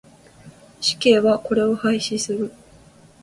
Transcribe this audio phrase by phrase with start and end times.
[0.81, 2.51] 死刑はこれを廃止する。